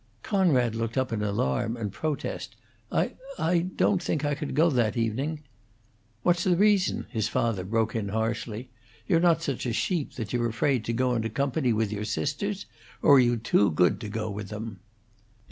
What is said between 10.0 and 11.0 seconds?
that you're afraid to